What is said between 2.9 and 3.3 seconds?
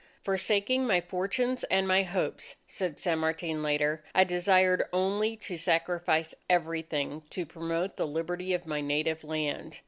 San